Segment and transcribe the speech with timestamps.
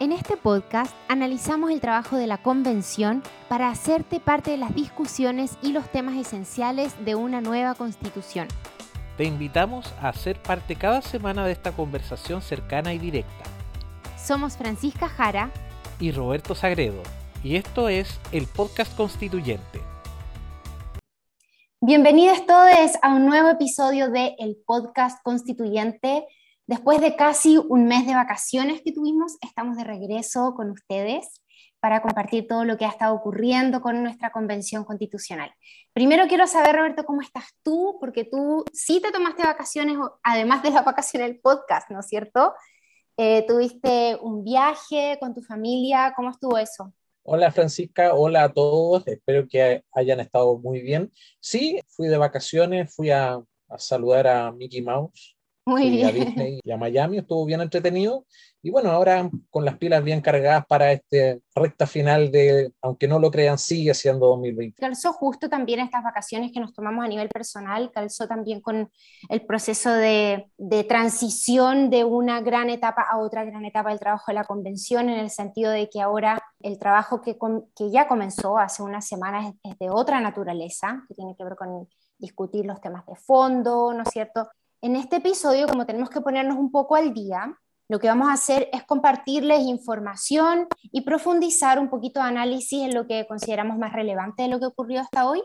[0.00, 5.56] En este podcast analizamos el trabajo de la convención para hacerte parte de las discusiones
[5.62, 8.48] y los temas esenciales de una nueva constitución.
[9.16, 13.44] Te invitamos a ser parte cada semana de esta conversación cercana y directa.
[14.18, 15.52] Somos Francisca Jara
[16.00, 17.00] y Roberto Sagredo,
[17.44, 19.80] y esto es el podcast constituyente.
[21.80, 26.26] Bienvenidos todos a un nuevo episodio de el podcast constituyente.
[26.66, 31.42] Después de casi un mes de vacaciones que tuvimos, estamos de regreso con ustedes
[31.78, 35.52] para compartir todo lo que ha estado ocurriendo con nuestra convención constitucional.
[35.92, 40.70] Primero quiero saber, Roberto, cómo estás tú, porque tú sí te tomaste vacaciones, además de
[40.70, 42.54] la vacación del podcast, ¿no es cierto?
[43.18, 46.94] Eh, tuviste un viaje con tu familia, ¿cómo estuvo eso?
[47.24, 51.12] Hola Francisca, hola a todos, espero que hayan estado muy bien.
[51.40, 53.38] Sí, fui de vacaciones, fui a,
[53.68, 55.33] a saludar a Mickey Mouse,
[55.66, 56.06] muy bien.
[56.06, 58.26] a Disney y a Miami, estuvo bien entretenido.
[58.62, 63.18] Y bueno, ahora con las pilas bien cargadas para este recta final de, aunque no
[63.18, 64.80] lo crean, sigue siendo 2020.
[64.80, 68.90] Calzó justo también estas vacaciones que nos tomamos a nivel personal, calzó también con
[69.28, 74.24] el proceso de, de transición de una gran etapa a otra gran etapa del trabajo
[74.28, 77.36] de la convención, en el sentido de que ahora el trabajo que,
[77.76, 81.86] que ya comenzó hace unas semanas es de otra naturaleza, que tiene que ver con
[82.18, 84.48] discutir los temas de fondo, ¿no es cierto?
[84.84, 88.34] En este episodio, como tenemos que ponernos un poco al día, lo que vamos a
[88.34, 93.94] hacer es compartirles información y profundizar un poquito de análisis en lo que consideramos más
[93.94, 95.42] relevante de lo que ocurrió hasta hoy,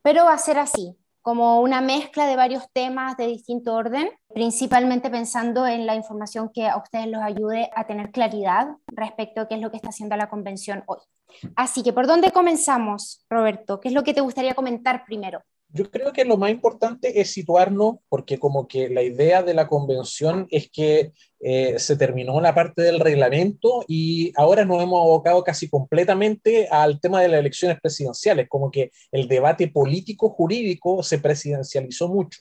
[0.00, 5.10] pero va a ser así, como una mezcla de varios temas de distinto orden, principalmente
[5.10, 9.56] pensando en la información que a ustedes los ayude a tener claridad respecto a qué
[9.56, 11.00] es lo que está haciendo la convención hoy.
[11.54, 13.78] Así que, ¿por dónde comenzamos, Roberto?
[13.78, 15.42] ¿Qué es lo que te gustaría comentar primero?
[15.72, 19.68] Yo creo que lo más importante es situarnos, porque como que la idea de la
[19.68, 25.44] convención es que eh, se terminó la parte del reglamento y ahora nos hemos abocado
[25.44, 32.08] casi completamente al tema de las elecciones presidenciales, como que el debate político-jurídico se presidencializó
[32.08, 32.40] mucho.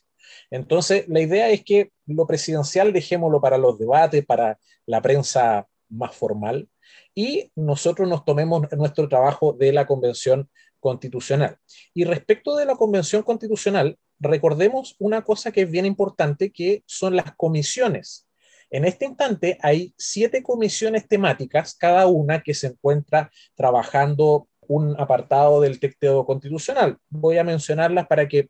[0.49, 4.57] Entonces, la idea es que lo presidencial dejémoslo para los debates, para
[4.87, 6.67] la prensa más formal,
[7.13, 11.57] y nosotros nos tomemos nuestro trabajo de la convención constitucional.
[11.93, 17.15] Y respecto de la Convención Constitucional, recordemos una cosa que es bien importante, que son
[17.15, 18.27] las comisiones.
[18.69, 25.61] En este instante hay siete comisiones temáticas, cada una que se encuentra trabajando un apartado
[25.61, 26.97] del texto constitucional.
[27.09, 28.49] Voy a mencionarlas para que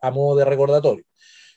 [0.00, 1.04] a modo de recordatorio.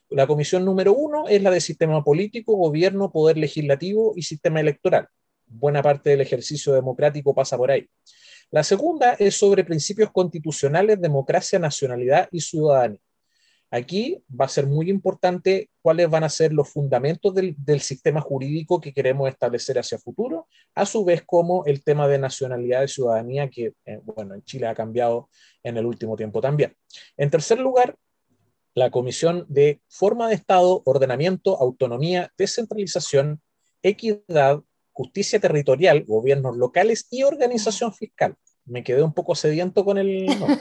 [0.10, 5.08] La comisión número uno es la de sistema político, gobierno, poder legislativo y sistema electoral.
[5.48, 7.90] Buena parte del ejercicio democrático pasa por ahí.
[8.54, 13.00] La segunda es sobre principios constitucionales, democracia, nacionalidad y ciudadanía.
[13.72, 18.80] Aquí va a ser muy importante cuáles van a ser los fundamentos del, sistema jurídico
[18.80, 23.50] que queremos establecer hacia futuro, a su vez como el tema de nacionalidad y ciudadanía
[23.50, 25.30] que, eh, bueno, en Chile ha cambiado
[25.64, 26.78] en el último tiempo también.
[27.18, 27.96] En tercer lugar,
[28.76, 33.42] la Comisión de Forma de Estado, Ordenamiento, Autonomía, Descentralización,
[33.82, 40.26] Equidad, Justicia Territorial, Gobiernos Locales y Organización Fiscal me quedé un poco sediento con el
[40.40, 40.60] nombre.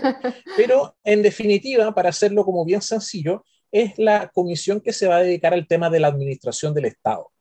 [0.56, 5.22] Pero en definitiva, para hacerlo como bien sencillo, es la comisión que se va a
[5.22, 7.32] dedicar al tema de la administración del Estado,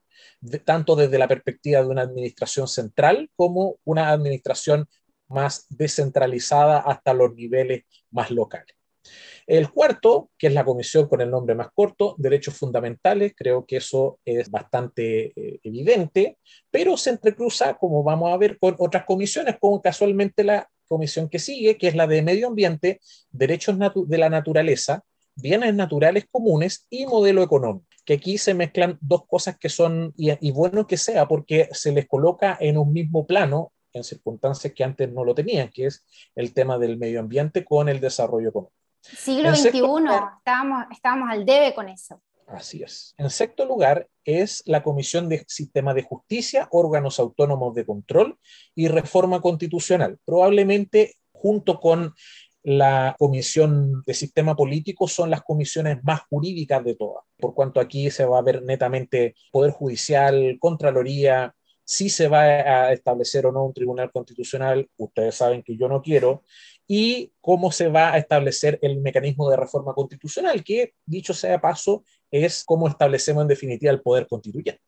[0.63, 4.87] tanto desde la perspectiva de una administración central como una administración
[5.27, 8.75] más descentralizada hasta los niveles más locales.
[9.51, 13.75] El cuarto, que es la comisión con el nombre más corto, Derechos Fundamentales, creo que
[13.75, 16.37] eso es bastante eh, evidente,
[16.71, 21.37] pero se entrecruza, como vamos a ver, con otras comisiones, como casualmente la comisión que
[21.37, 25.03] sigue, que es la de Medio Ambiente, Derechos de la Naturaleza,
[25.35, 30.31] Bienes Naturales Comunes y Modelo Económico que aquí se mezclan dos cosas que son, y,
[30.39, 34.85] y bueno que sea, porque se les coloca en un mismo plano en circunstancias que
[34.85, 38.80] antes no lo tenían, que es el tema del medio ambiente con el desarrollo económico.
[39.01, 39.81] Siglo XXI,
[40.37, 42.21] estábamos, estábamos al debe con eso.
[42.47, 43.15] Así es.
[43.17, 48.37] En sexto lugar es la Comisión de Sistema de Justicia, órganos autónomos de control
[48.75, 50.19] y reforma constitucional.
[50.25, 52.13] Probablemente junto con
[52.63, 58.11] la Comisión de Sistema Político son las comisiones más jurídicas de todas, por cuanto aquí
[58.11, 63.65] se va a ver netamente Poder Judicial, Contraloría, si se va a establecer o no
[63.65, 66.43] un tribunal constitucional, ustedes saben que yo no quiero,
[66.93, 72.03] y cómo se va a establecer el mecanismo de reforma constitucional, que dicho sea paso,
[72.29, 74.81] es cómo establecemos en definitiva el poder constituyente.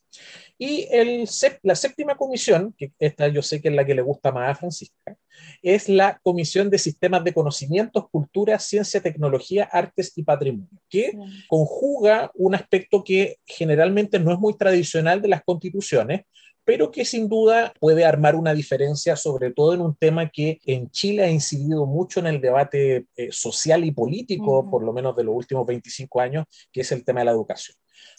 [0.58, 1.26] Y el,
[1.62, 4.56] la séptima comisión, que esta yo sé que es la que le gusta más a
[4.56, 5.16] Francisca,
[5.62, 11.14] es la Comisión de Sistemas de Conocimientos, Cultura, Ciencia, Tecnología, Artes y Patrimonio, que
[11.48, 16.24] conjuga un aspecto que generalmente no es muy tradicional de las constituciones,
[16.66, 20.90] pero que sin duda puede armar una diferencia, sobre todo en un tema que en
[20.90, 25.24] Chile ha incidido mucho en el debate eh, social y político, por lo menos de
[25.24, 27.76] los últimos 25 años, que es el tema de la educación.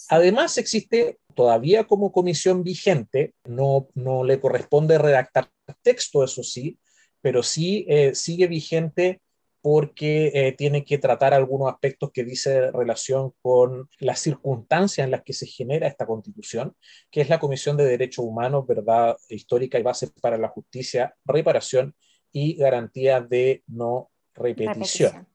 [0.08, 5.50] Además, existe todavía como comisión vigente, no, no le corresponde redactar
[5.82, 6.78] texto, eso sí,
[7.20, 9.20] pero sí eh, sigue vigente
[9.64, 15.22] porque eh, tiene que tratar algunos aspectos que dice relación con las circunstancias en las
[15.22, 16.76] que se genera esta constitución,
[17.10, 21.94] que es la Comisión de Derechos Humanos, Verdad Histórica y Base para la Justicia, Reparación
[22.30, 25.26] y Garantía de No Repetición.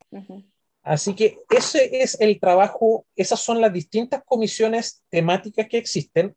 [0.83, 6.35] Así que ese es el trabajo, esas son las distintas comisiones temáticas que existen.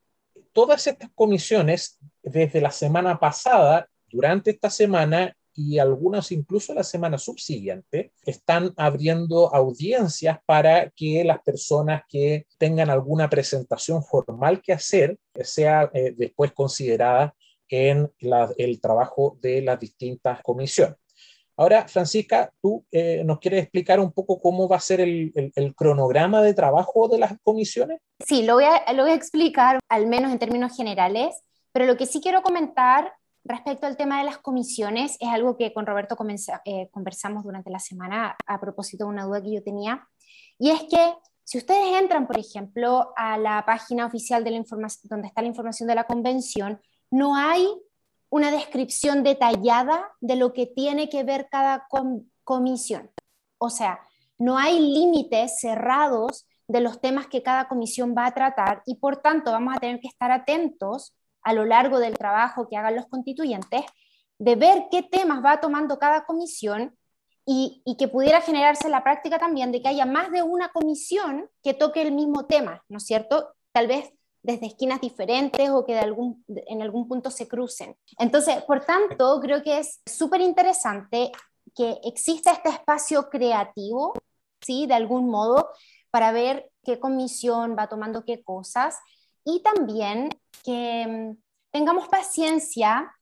[0.53, 7.19] Todas estas comisiones, desde la semana pasada, durante esta semana y algunas incluso la semana
[7.19, 15.19] subsiguiente están abriendo audiencias para que las personas que tengan alguna presentación formal que hacer
[15.35, 17.35] sea eh, después considerada
[17.69, 18.11] en
[18.59, 20.97] el trabajo de las distintas comisiones.
[21.57, 25.33] Ahora, Francisca, tú eh, nos quieres explicar un poco cómo va a ser el,
[25.77, 28.01] cronograma de trabajo de las comisiones.
[28.27, 31.35] Sí, lo voy, a, lo voy a explicar, al menos en términos generales,
[31.73, 33.13] pero lo que sí quiero comentar
[33.45, 36.17] Respecto al tema de las comisiones, es algo que con Roberto
[36.65, 40.07] eh, conversamos durante la semana a propósito de una duda que yo tenía,
[40.59, 44.65] y es que si ustedes entran, por ejemplo, a la página oficial de la
[45.03, 46.81] donde está la información de la convención,
[47.11, 47.69] no hay
[48.31, 51.87] una descripción detallada de lo que tiene que ver cada
[52.45, 53.11] comisión.
[53.59, 54.01] O sea,
[54.39, 59.19] no hay límites cerrados de los temas que cada comisión va a tratar y por
[59.19, 63.07] tanto vamos a tener que estar atentos a lo largo del trabajo que hagan los
[63.07, 63.83] constituyentes,
[64.39, 66.97] de ver qué temas va tomando cada comisión
[67.45, 71.75] y, que pudiera generarse la práctica también de que haya más de una comisión que
[71.75, 73.55] toque el mismo tema, ¿no es cierto?
[73.73, 74.13] Tal vez
[74.43, 77.97] desde esquinas diferentes o que en algún punto se crucen.
[78.19, 81.31] Entonces, por tanto, creo que es súper interesante
[81.75, 84.13] que exista este espacio creativo,
[84.61, 84.87] ¿sí?
[84.87, 85.71] De algún modo,
[86.11, 88.99] para ver qué comisión va tomando qué cosas
[89.45, 90.31] y también
[90.65, 91.37] que mm,
[91.71, 93.13] tengamos paciencia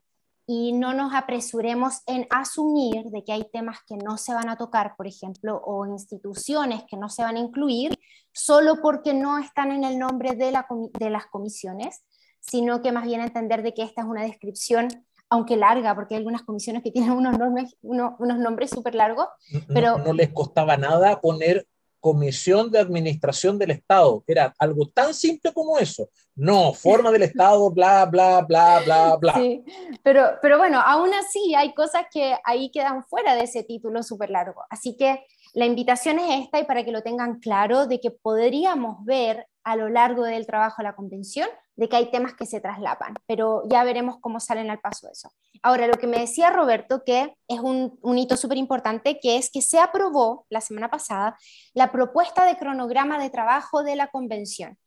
[0.46, 4.56] y no nos apresuremos en asumir de que hay temas que no se van a
[4.56, 7.96] tocar, por ejemplo, o instituciones que no se van a incluir,
[8.32, 10.66] solo porque no están en el nombre de, la,
[10.98, 12.02] de las comisiones,
[12.40, 14.88] sino que más bien entender de que esta es una descripción,
[15.28, 19.28] aunque larga, porque hay algunas comisiones que tienen unos nombres, unos nombres súper largos,
[19.68, 19.98] pero...
[19.98, 21.68] no les costaba nada poner
[22.00, 24.24] Comisión de Administración del Estado.
[24.26, 26.08] Era algo tan simple como eso.
[26.34, 29.34] No, forma del Estado, bla, bla, bla, bla, bla.
[29.34, 29.62] Sí,
[30.02, 34.30] pero, pero bueno, aún así hay cosas que ahí quedan fuera de ese título súper
[34.30, 34.62] largo.
[34.70, 35.24] Así que
[35.54, 39.76] la invitación es esta y para que lo tengan claro de que podríamos ver a
[39.76, 43.62] lo largo del trabajo de la convención de que hay temas que se traslapan, pero
[43.68, 45.30] ya veremos cómo salen al paso de eso.
[45.62, 49.62] Ahora, lo que me decía Roberto, que es un, hito súper importante, que es que
[49.62, 51.36] se aprobó la semana pasada
[51.74, 54.78] la propuesta de cronograma de trabajo de la convención.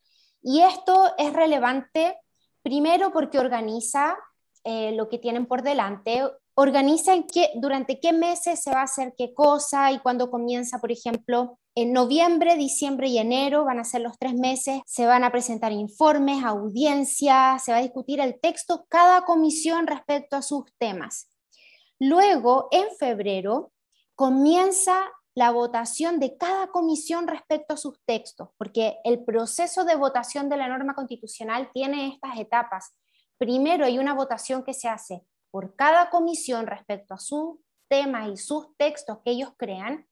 [0.42, 2.16] Y esto es relevante
[2.62, 4.16] primero porque organiza
[4.64, 6.22] eh, lo que tienen por delante,
[6.54, 10.78] organiza en qué, durante qué meses se va a hacer qué cosa y cuándo comienza,
[10.78, 15.24] por ejemplo, en noviembre, diciembre y enero van a ser los tres meses, se van
[15.24, 20.64] a presentar informes, audiencias, se va a discutir el texto cada comisión respecto a sus
[20.78, 21.28] temas.
[21.98, 23.72] Luego, en febrero,
[24.14, 30.48] comienza la votación de cada comisión respecto a sus textos, porque el proceso de votación
[30.48, 32.94] de la norma constitucional tiene estas etapas.
[33.36, 38.36] Primero hay una votación que se hace por cada comisión respecto a su tema y
[38.36, 40.04] sus textos que ellos crean,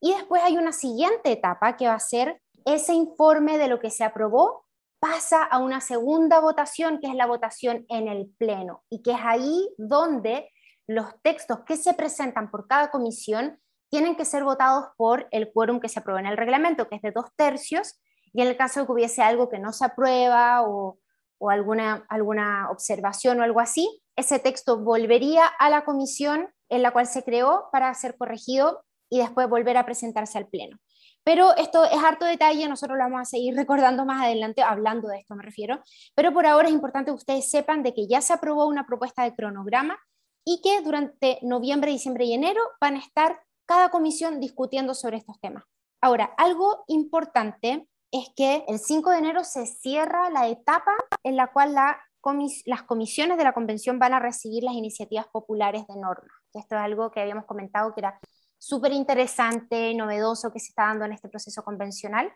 [0.00, 3.90] y después hay una siguiente etapa que va a ser ese informe de lo que
[3.90, 4.64] se aprobó
[4.98, 9.18] pasa a una segunda votación, que es la votación en el Pleno, y que es
[9.22, 10.48] ahí donde
[10.86, 13.60] los textos que se presentan por cada comisión
[13.90, 17.02] tienen que ser votados por el quórum que se aprueba en el reglamento, que es
[17.02, 18.00] de dos tercios,
[18.32, 20.98] y en el caso de que hubiese algo que no se aprueba o,
[21.36, 26.90] o alguna, alguna observación o algo así, ese texto volvería a la comisión en la
[26.90, 30.78] cual se creó para ser corregido y después volver a presentarse al Pleno.
[31.22, 35.18] Pero esto es harto detalle, nosotros lo vamos a seguir recordando más adelante, hablando de
[35.18, 35.82] esto me refiero,
[36.14, 39.22] pero por ahora es importante que ustedes sepan de que ya se aprobó una propuesta
[39.22, 39.98] de cronograma
[40.44, 45.40] y que durante noviembre, diciembre y enero van a estar cada comisión discutiendo sobre estos
[45.40, 45.64] temas.
[46.00, 50.92] Ahora, algo importante es que el 5 de enero se cierra la etapa
[51.24, 51.74] en la cual
[52.64, 56.32] las comisiones de la convención van a recibir las iniciativas populares de norma.
[56.54, 58.18] Esto es algo que habíamos comentado que era
[58.58, 62.32] súper interesante, novedoso que se está dando en este proceso convencional.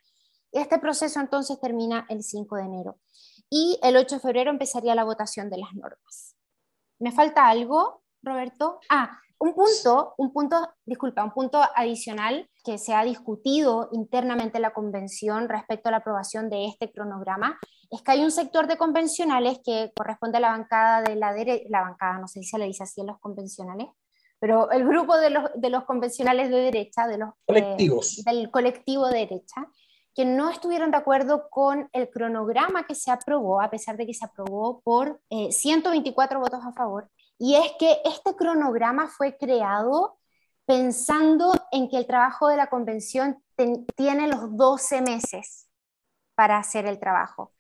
[0.53, 2.99] Este proceso entonces termina el 5 de enero.
[3.53, 6.37] y el 8 de febrero empezaría la votación de las normas.
[7.01, 8.79] ¿Me falta algo, Roberto?
[8.89, 14.63] Ah, un punto, un punto, disculpa, un punto adicional que se ha discutido internamente en
[14.63, 17.59] la convención respecto a la aprobación de este cronograma
[17.91, 21.67] es que hay un sector de convencionales que corresponde a la bancada de la derecha,
[21.69, 23.89] la bancada, no sé si se le dice así en los convencionales,
[24.39, 28.23] pero el grupo de los, de los convencionales de derecha, de los colectivos.
[28.25, 29.67] del colectivo de derecha,
[30.15, 34.15] que no estuvieron de acuerdo con el cronograma que se aprobó, a pesar de que
[34.15, 40.19] se aprobó por 124 eh, votos a favor, y es que este cronograma fue creado
[40.65, 43.43] pensando en que el trabajo de la convención
[43.97, 45.69] tiene los 12 meses
[46.35, 47.53] para hacer el trabajo.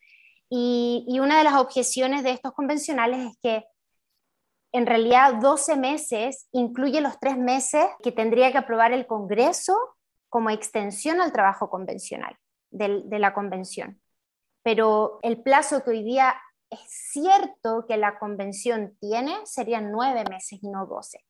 [0.52, 3.64] Y, una de las objeciones de estos convencionales es que
[4.72, 9.76] en realidad 12 meses incluye los tres meses que tendría que aprobar el Congreso
[10.28, 12.36] como extensión al trabajo convencional
[12.70, 14.00] de, la convención.
[14.62, 16.34] Pero el plazo que hoy día
[16.68, 21.24] es cierto que la convención tiene, serían nueve meses y no doce.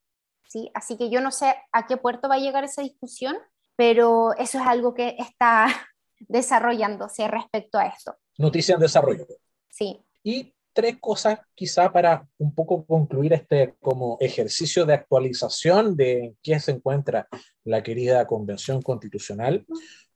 [0.47, 0.71] ¿sí?
[0.73, 3.37] Así que yo no sé a qué puerto va a llegar esa discusión,
[3.75, 5.67] pero eso es algo que está
[6.19, 8.15] desarrollándose respecto a esto.
[8.41, 9.27] Noticia en desarrollo.
[9.69, 9.99] Sí.
[10.23, 16.59] Y tres cosas quizá para un poco concluir este como ejercicio de actualización de qué
[16.59, 17.27] se encuentra
[17.63, 19.65] la querida Convención Constitucional.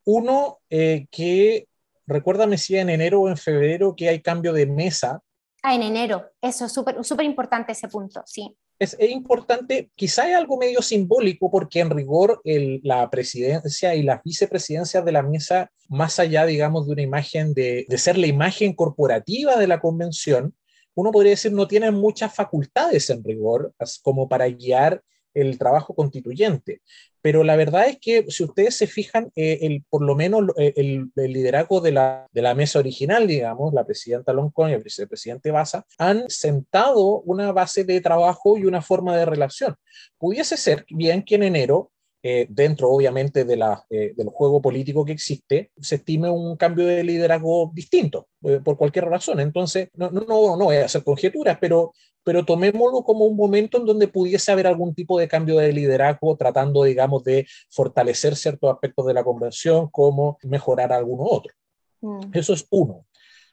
[0.05, 1.67] Uno, eh, que
[2.07, 5.21] recuérdame si en enero o en febrero que hay cambio de mesa.
[5.63, 8.55] Ah, en enero, eso es súper importante ese punto, sí.
[8.77, 15.05] Es, importante, quizá es algo medio simbólico porque en rigor la presidencia y las vicepresidencias
[15.05, 19.55] de la mesa, más allá, digamos, de una imagen de, de ser la imagen corporativa
[19.57, 20.53] de la convención,
[20.95, 25.03] uno podría decir no tienen muchas facultades en rigor como para guiar
[25.35, 26.81] el trabajo constituyente.
[27.21, 30.73] Pero la verdad es que si ustedes se fijan, eh, el, por lo menos eh,
[30.75, 35.51] el, liderazgo de la, de la, mesa original, digamos, la presidenta Loncón y el vicepresidente
[35.51, 39.75] Baza, han sentado una base de trabajo y una forma de relación.
[40.17, 41.91] Pudiese ser bien que en enero
[42.27, 47.03] eh, dentro obviamente de la, del juego político que existe, se estime un cambio de
[47.03, 48.27] liderazgo distinto,
[48.63, 49.39] por cualquier razón.
[49.39, 51.91] Entonces, no, no, no, no voy a hacer conjeturas, pero
[52.25, 56.35] pero tomémoslo como un momento en donde pudiese haber algún tipo de cambio de liderazgo,
[56.35, 61.55] tratando, digamos, de fortalecer ciertos aspectos de la convención, como mejorar algunos otros.
[62.01, 62.31] Mm.
[62.33, 63.05] Eso es uno.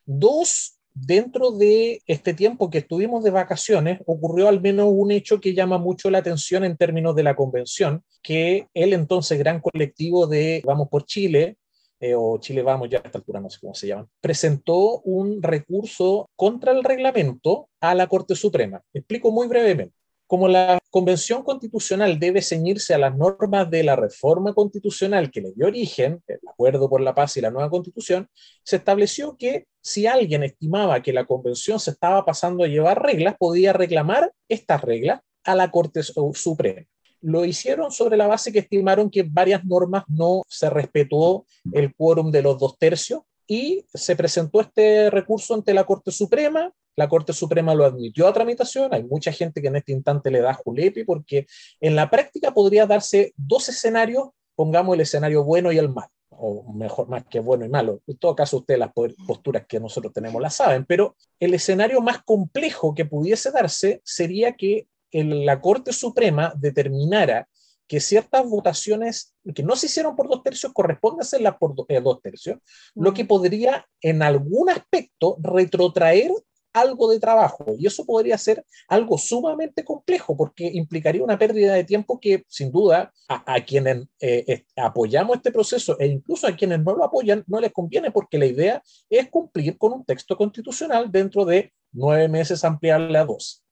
[0.06, 5.54] Dos, dentro de este tiempo que estuvimos de vacaciones, ocurrió al menos un hecho que
[5.54, 10.62] llama mucho la atención en términos de la convención, que el entonces gran colectivo de
[10.64, 11.56] Vamos por Chile,
[12.00, 15.40] eh, o Chile Vamos, ya a esta altura no sé cómo se llaman, presentó un
[15.42, 18.82] recurso contra el reglamento a la Corte Suprema.
[18.92, 19.94] Explico muy brevemente.
[20.32, 25.52] Como la Convención Constitucional debe ceñirse a las normas de la reforma constitucional que le
[25.52, 28.30] dio origen, el Acuerdo por la Paz y la nueva Constitución,
[28.64, 33.34] se estableció que si alguien estimaba que la Convención se estaba pasando a llevar reglas,
[33.38, 36.80] podía reclamar estas reglas a la Corte Suprema
[37.20, 42.30] lo hicieron sobre la base que estimaron que varias normas no se respetó el quórum
[42.30, 46.72] de los dos tercios y se presentó este recurso ante la Corte Suprema.
[46.96, 48.92] La Corte Suprema lo admitió a tramitación.
[48.92, 51.46] Hay mucha gente que en este instante le da julepi porque
[51.80, 56.72] en la práctica podría darse dos escenarios, pongamos el escenario bueno y el malo o
[56.72, 58.00] mejor más que bueno y malo.
[58.06, 62.22] En todo caso, ustedes las posturas que nosotros tenemos las saben, pero el escenario más
[62.25, 67.49] complejo que pudiese darse sería que la Corte Suprema determinara
[67.87, 72.00] que ciertas votaciones que no se hicieron por dos tercios corresponden a hacerlas por eh,
[72.00, 72.58] dos tercios,
[72.94, 73.26] lo que mm.
[73.26, 76.32] podría en algún aspecto retrotraer
[76.72, 77.64] algo de trabajo.
[77.78, 82.70] Y eso podría ser algo sumamente complejo porque implicaría una pérdida de tiempo que sin
[82.70, 87.60] duda a, quienes eh, apoyamos este proceso e incluso a quienes no lo apoyan no
[87.60, 92.64] les conviene porque la idea es cumplir con un texto constitucional dentro de nueve meses
[92.64, 93.62] ampliarle a dos.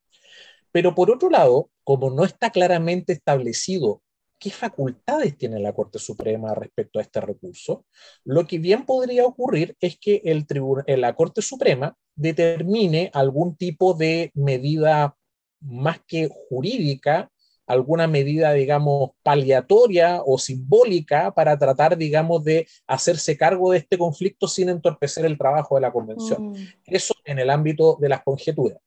[0.73, 4.03] Pero por otro lado, como no está claramente establecido
[4.41, 7.85] qué facultades tiene la Corte Suprema respecto a este recurso,
[8.25, 10.47] lo que bien podría ocurrir es que el
[10.87, 15.15] eh, la Corte Suprema determine algún tipo de medida
[15.61, 17.31] más que jurídica,
[17.67, 24.49] alguna medida, digamos, paliatoria o simbólica para tratar, digamos, de hacerse cargo de este conflicto
[24.49, 26.53] sin entorpecer el trabajo de la Convención.
[26.53, 26.57] Mm.
[26.87, 28.79] Eso en el ámbito de las conjeturas.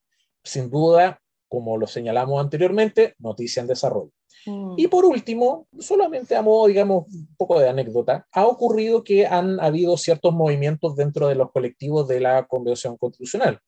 [0.43, 1.21] Sin duda,
[1.53, 4.09] como lo señalamos anteriormente, noticia en desarrollo.
[4.47, 4.73] Mm.
[4.75, 9.59] Y por último, solamente a modo, digamos, un poco de anécdota, ha ocurrido que han
[9.59, 13.59] habido ciertos movimientos dentro de los colectivos de la Convención Constitucional.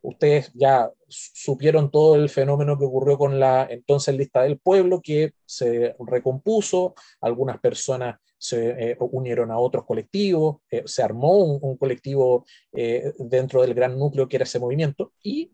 [0.00, 5.34] Ustedes ya supieron todo el fenómeno que ocurrió con la entonces lista del pueblo, que
[5.44, 12.46] se recompuso, algunas personas se eh, unieron a otros colectivos, eh, se armó un, colectivo
[13.18, 15.50] dentro del gran núcleo que era ese movimiento y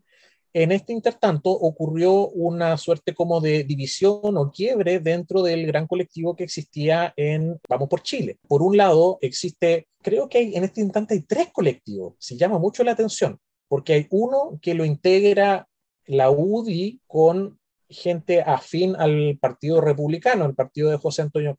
[0.53, 6.35] en este intertanto ocurrió una suerte como de división o quiebre dentro del gran colectivo
[6.35, 8.37] que existía en Vamos por Chile.
[8.47, 12.59] Por un lado existe, creo que hay, en este instante hay tres colectivos, se llama
[12.59, 15.67] mucho la atención, porque hay uno que lo integra
[16.05, 21.57] la UDI con gente afín al Partido Republicano, el partido de José Antonio.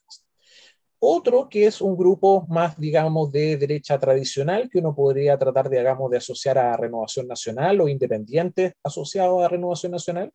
[1.05, 6.09] Otro que es un grupo más, digamos, de derecha tradicional, que uno podría tratar, digamos,
[6.13, 10.33] de asociar a Renovación Nacional o independientes asociados a Renovación Nacional,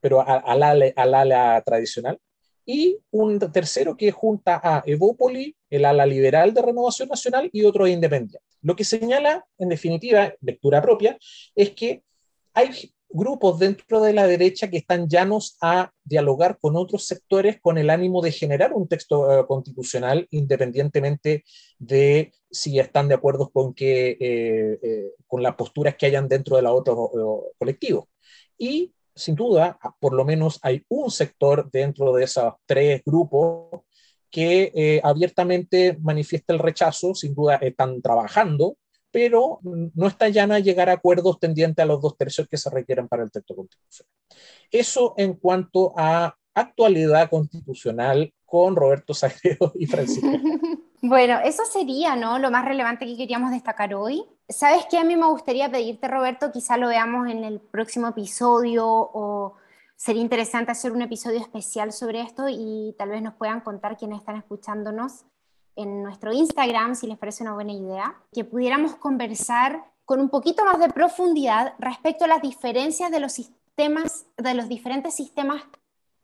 [0.00, 2.18] pero al ala, ala tradicional.
[2.66, 7.86] Y un tercero que junta a Evópoli, el ala liberal de Renovación Nacional, y otro
[7.86, 8.44] independiente.
[8.62, 11.16] Lo que señala, en definitiva, lectura propia,
[11.54, 12.02] es que
[12.52, 17.78] hay grupos dentro de la derecha que están llanos a dialogar con otros sectores con
[17.78, 21.44] el ánimo de generar un texto eh, constitucional independientemente
[21.78, 26.56] de si están de acuerdo con, que, eh, eh, con las posturas que hayan dentro
[26.56, 28.08] de la otro colectivo.
[28.58, 33.82] Y sin duda, por lo menos hay un sector dentro de esos tres grupos
[34.28, 38.76] que abiertamente manifiesta el rechazo, sin duda están trabajando
[39.14, 42.68] pero no está llana a llegar a acuerdos tendientes a los dos tercios que se
[42.68, 44.10] requieren para el texto constitucional.
[44.72, 50.26] Eso en cuanto a actualidad constitucional con Roberto Sagredo y Francisco.
[51.06, 52.38] Bueno, eso sería, ¿no?
[52.38, 54.24] Lo más relevante que queríamos destacar hoy.
[54.48, 54.96] ¿Sabes qué?
[54.96, 59.54] A mí me gustaría pedirte, Roberto, quizá lo veamos en el próximo episodio o
[59.96, 64.20] sería interesante hacer un episodio especial sobre esto y tal vez nos puedan contar quienes
[64.20, 65.26] están escuchándonos
[65.76, 70.64] en nuestro Instagram, si les parece una buena idea, que pudiéramos conversar con un poquito
[70.64, 75.62] más de profundidad respecto a las diferencias de los sistemas, de los diferentes sistemas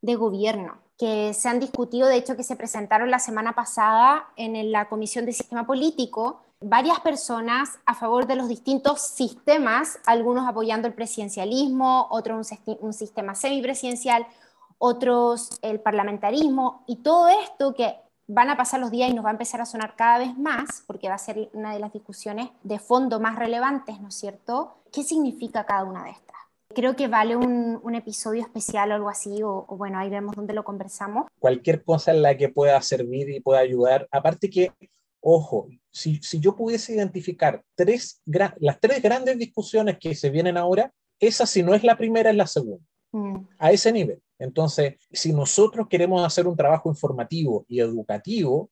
[0.02, 4.70] de gobierno que se han discutido, de hecho que se presentaron la semana pasada en
[4.70, 10.86] la Comisión de Sistema Político, varias personas a favor de los distintos sistemas, algunos apoyando
[10.86, 14.26] el presidencialismo, otros un, un sistema semipresidencial,
[14.76, 17.96] otros el parlamentarismo, y todo esto que
[18.32, 20.84] van a pasar los días y nos va a empezar a sonar cada vez más,
[20.86, 24.76] porque va a ser una de las discusiones de fondo más relevantes, ¿no es cierto?
[24.92, 26.36] ¿Qué significa cada una de estas?
[26.72, 30.62] Creo que vale un, episodio especial o algo así, o, bueno, ahí vemos dónde lo
[30.62, 31.26] conversamos.
[31.40, 34.06] Cualquier cosa en la que pueda servir y pueda ayudar.
[34.12, 34.70] Aparte que,
[35.20, 40.92] ojo, si, si yo pudiese identificar tres, las tres grandes discusiones que se vienen ahora,
[41.18, 42.86] esa si no es la primera, es la segunda.
[43.10, 43.38] Mm.
[43.58, 44.22] A ese nivel.
[44.40, 48.70] Entonces, si nosotros queremos hacer un trabajo informativo y educativo,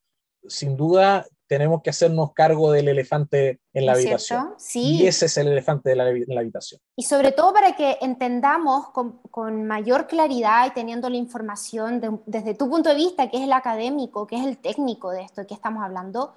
[0.49, 4.55] sin duda tenemos que hacernos cargo del elefante en la habitación.
[4.59, 4.97] Sí.
[4.97, 6.81] Y ese es el elefante de la, en la habitación.
[6.97, 12.55] Y sobre todo para que entendamos con, con mayor claridad y teniendo la información desde
[12.55, 15.55] tu punto de vista, que es el académico, que es el técnico de esto que
[15.55, 16.35] estamos hablando,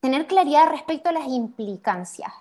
[0.00, 2.32] tener claridad respecto a las implicancias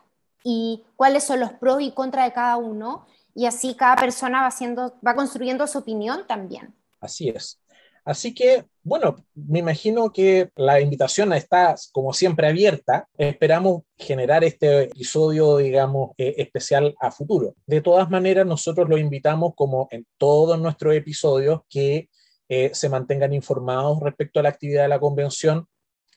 [0.44, 3.06] y cuáles son los pros y contras de cada uno
[3.36, 6.74] y así cada persona va, haciendo, va construyendo su opinión también.
[7.00, 7.60] Así es.
[8.06, 13.08] Así que, bueno, me imagino que la invitación está, como siempre, abierta.
[13.18, 17.56] Esperamos generar este episodio, digamos, eh, especial a futuro.
[17.66, 22.10] De todas maneras, nosotros lo invitamos, como en todos nuestros episodios, que
[22.50, 25.68] eh, se mantengan informados respecto a la actividad de la convención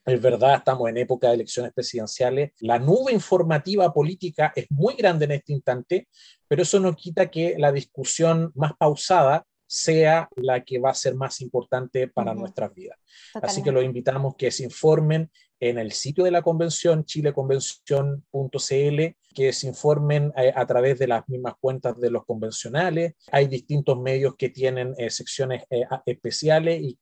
[0.06, 2.52] es verdad, estamos en época de elecciones presidenciales.
[2.60, 6.08] La nube informativa política es muy grande en este instante,
[6.46, 11.16] pero eso no quita que la discusión más pausada sea la que va a ser
[11.16, 12.98] más importante para nuestras vidas.
[13.34, 15.28] Así que los invitamos que se informen
[15.60, 21.28] en el sitio de la convención, chileconvención.cl, que se informen eh, a, través de las
[21.28, 23.14] mismas cuentas de los convencionales.
[23.30, 26.98] Hay distintos medios que tienen eh, secciones eh, especiales y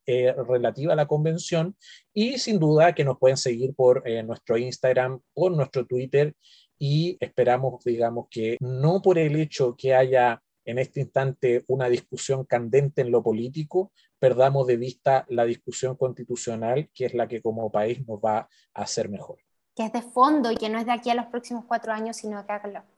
[0.49, 1.77] relativas a la convención
[2.13, 6.35] y sin duda que nos pueden seguir por nuestro Instagram, por nuestro Twitter
[6.79, 12.45] y esperamos, digamos, que no por el hecho que haya en este instante una discusión
[12.45, 17.71] candente en lo político, perdamos de vista la discusión constitucional, que es la que como
[17.71, 18.49] país nos va a
[18.83, 19.39] hacer mejor.
[19.75, 22.17] Que es de fondo y que no es de aquí a los próximos cuatro años,
[22.17, 22.45] sino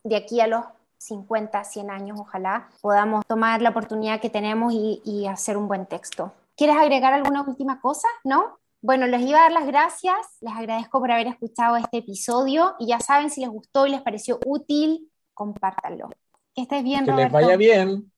[0.04, 0.64] de aquí a los
[0.98, 6.32] 50, 100 años, ojalá podamos tomar la oportunidad que tenemos y, hacer un buen texto.
[6.56, 8.08] ¿Quieres agregar alguna última cosa?
[8.24, 8.58] ¿No?
[8.80, 12.88] Bueno, les iba a dar las gracias, les agradezco por haber escuchado este episodio y
[12.88, 16.10] ya saben, si les gustó y les pareció útil, compártanlo.
[16.56, 18.10] Que estés bien, Que les vaya bien.